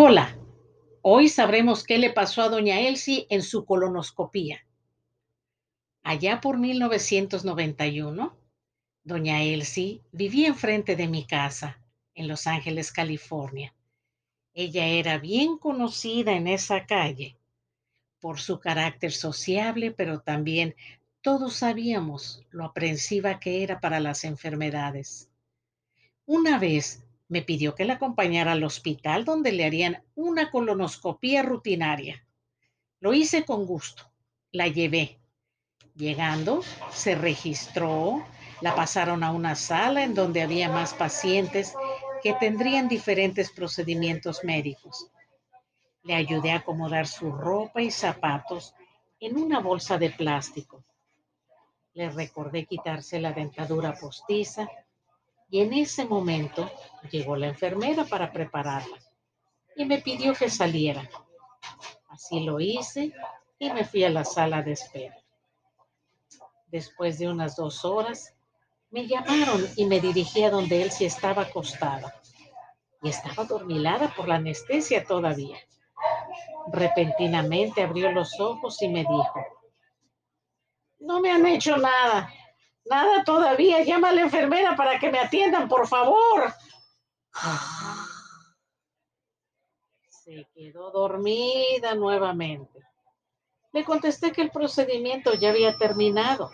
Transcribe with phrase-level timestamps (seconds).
[0.00, 0.38] Hola,
[1.02, 4.64] hoy sabremos qué le pasó a doña Elsie en su colonoscopía.
[6.04, 8.38] Allá por 1991,
[9.02, 11.82] doña Elsie vivía enfrente de mi casa,
[12.14, 13.74] en Los Ángeles, California.
[14.54, 17.36] Ella era bien conocida en esa calle
[18.20, 20.76] por su carácter sociable, pero también
[21.22, 25.28] todos sabíamos lo aprensiva que era para las enfermedades.
[26.24, 32.26] Una vez me pidió que la acompañara al hospital donde le harían una colonoscopía rutinaria.
[33.00, 34.10] Lo hice con gusto.
[34.50, 35.20] La llevé.
[35.94, 38.24] Llegando, se registró,
[38.60, 41.74] la pasaron a una sala en donde había más pacientes
[42.22, 45.10] que tendrían diferentes procedimientos médicos.
[46.04, 48.74] Le ayudé a acomodar su ropa y zapatos
[49.20, 50.84] en una bolsa de plástico.
[51.92, 54.68] Le recordé quitarse la dentadura postiza
[55.50, 56.70] y en ese momento
[57.10, 58.98] llegó la enfermera para prepararla
[59.76, 61.08] y me pidió que saliera.
[62.08, 63.12] Así lo hice
[63.58, 65.16] y me fui a la sala de espera.
[66.66, 68.34] Después de unas dos horas,
[68.90, 72.14] me llamaron y me dirigí a donde él sí estaba acostada
[73.02, 75.58] y estaba dormilada por la anestesia todavía.
[76.72, 79.46] Repentinamente abrió los ojos y me dijo,
[81.00, 82.32] no me han hecho nada,
[82.90, 86.52] nada todavía, llama a la enfermera para que me atiendan, por favor.
[90.08, 92.80] Se quedó dormida nuevamente.
[93.72, 96.50] Le contesté que el procedimiento ya había terminado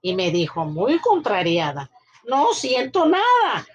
[0.00, 1.90] y me dijo muy contrariada,
[2.24, 3.66] no siento nada.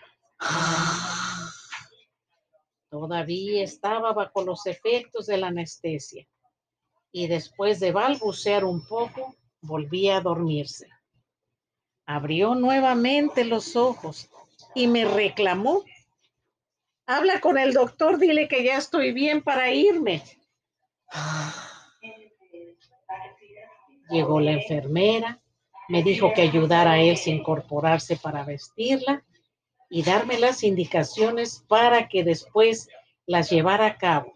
[2.90, 6.28] Todavía estaba bajo los efectos de la anestesia
[7.12, 10.90] y después de balbucear un poco, volvía a dormirse.
[12.12, 14.30] Abrió nuevamente los ojos
[14.76, 15.86] y me reclamó.
[17.06, 20.22] Habla con el doctor, dile que ya estoy bien para irme.
[24.10, 25.40] Llegó la enfermera,
[25.88, 29.24] me dijo que ayudara a él a incorporarse para vestirla
[29.90, 32.90] y darme las indicaciones para que después
[33.26, 34.34] las llevara a cabo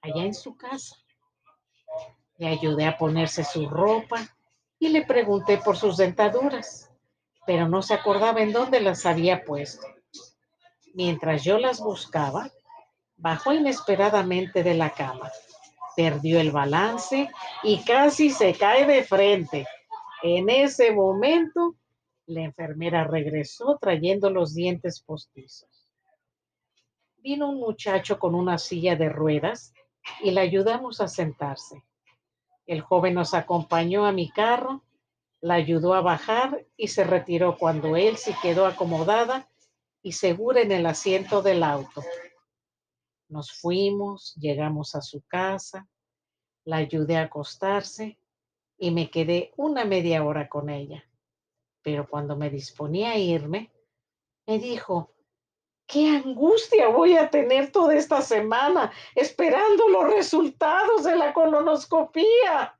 [0.00, 0.96] allá en su casa.
[2.38, 4.37] Le ayudé a ponerse su ropa
[4.78, 6.90] y le pregunté por sus dentaduras,
[7.46, 9.86] pero no se acordaba en dónde las había puesto.
[10.94, 12.50] Mientras yo las buscaba,
[13.16, 15.30] bajó inesperadamente de la cama,
[15.96, 17.28] perdió el balance
[17.62, 19.66] y casi se cae de frente.
[20.22, 21.74] En ese momento
[22.26, 25.88] la enfermera regresó trayendo los dientes postizos.
[27.16, 29.72] Vino un muchacho con una silla de ruedas
[30.22, 31.82] y le ayudamos a sentarse.
[32.68, 34.84] El joven nos acompañó a mi carro,
[35.40, 39.50] la ayudó a bajar y se retiró cuando él se quedó acomodada
[40.00, 42.04] y segura en el asiento del auto.
[43.28, 45.88] Nos fuimos, llegamos a su casa,
[46.64, 48.20] la ayudé a acostarse
[48.78, 51.02] y me quedé una media hora con ella
[51.88, 53.72] pero cuando me disponía a irme,
[54.46, 55.10] me dijo,
[55.88, 62.78] qué angustia voy a tener toda esta semana esperando los resultados de la colonoscopía.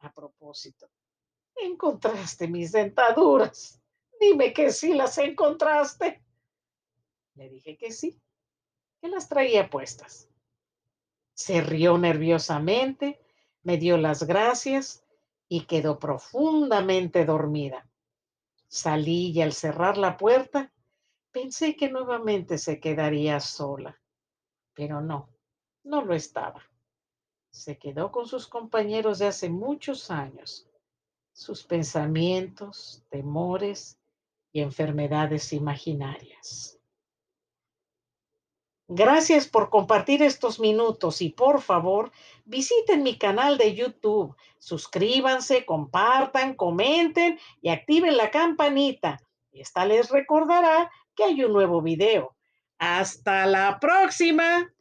[0.00, 0.88] A propósito,
[1.54, 3.80] encontraste mis dentaduras.
[4.18, 6.24] Dime que sí las encontraste.
[7.34, 8.18] Le dije que sí,
[9.02, 10.28] que las traía puestas.
[11.34, 13.20] Se rió nerviosamente,
[13.62, 15.04] me dio las gracias
[15.48, 17.86] y quedó profundamente dormida.
[18.68, 20.72] Salí y al cerrar la puerta
[21.34, 24.00] pensé que nuevamente se quedaría sola,
[24.72, 25.28] pero no,
[25.82, 26.62] no lo estaba.
[27.50, 30.70] Se quedó con sus compañeros de hace muchos años,
[31.32, 33.98] sus pensamientos, temores
[34.52, 36.78] y enfermedades imaginarias.
[38.86, 42.12] Gracias por compartir estos minutos y por favor
[42.44, 49.20] visiten mi canal de YouTube, suscríbanse, compartan, comenten y activen la campanita.
[49.50, 52.36] Esta les recordará que hay un nuevo video.
[52.78, 54.74] Hasta la próxima.